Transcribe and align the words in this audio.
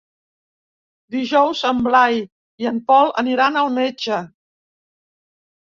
Dijous 1.15 1.61
en 1.73 1.83
Blai 1.89 2.17
i 2.65 2.71
en 2.71 2.81
Pol 2.89 3.15
aniran 3.25 3.63
al 3.65 3.73
metge. 3.79 4.21